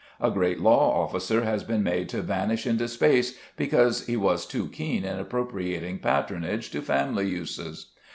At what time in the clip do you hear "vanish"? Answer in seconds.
2.23-2.65